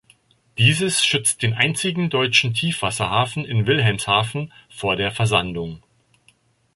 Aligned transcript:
Dieses 0.57 1.05
schützt 1.05 1.43
den 1.43 1.53
einzigen 1.53 2.09
deutschen 2.09 2.55
Tiefwasserhafen 2.55 3.45
in 3.45 3.67
Wilhelmshaven 3.67 4.51
vor 4.67 4.95
der 4.95 5.11
Versandung. 5.11 5.83